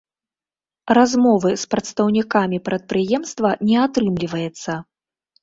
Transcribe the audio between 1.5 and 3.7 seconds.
з прадстаўнікамі прадпрыемства